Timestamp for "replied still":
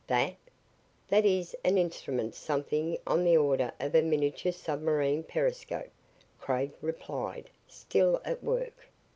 6.81-8.19